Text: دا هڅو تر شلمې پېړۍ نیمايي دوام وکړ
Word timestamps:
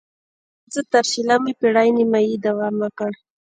دا 0.03 0.67
هڅو 0.69 0.81
تر 0.91 1.03
شلمې 1.11 1.53
پېړۍ 1.59 1.89
نیمايي 1.97 2.35
دوام 2.45 2.75
وکړ 2.79 3.11